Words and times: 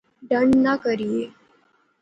ڈنڈ 0.29 0.51
نہ 0.65 0.73
کریئے 0.83 1.23